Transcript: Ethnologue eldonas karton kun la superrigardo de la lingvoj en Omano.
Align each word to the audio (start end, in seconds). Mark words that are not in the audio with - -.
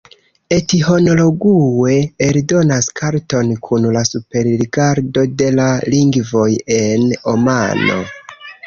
Ethnologue 0.55 1.91
eldonas 2.29 2.89
karton 3.01 3.53
kun 3.69 3.87
la 3.99 4.03
superrigardo 4.13 5.29
de 5.43 5.53
la 5.61 5.71
lingvoj 5.97 6.51
en 6.83 7.07
Omano. 7.37 8.05